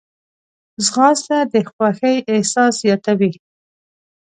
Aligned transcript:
ځغاسته 0.85 1.37
د 1.53 1.53
خوښۍ 1.69 2.15
احساس 2.33 2.73
زیاتوي 2.83 3.31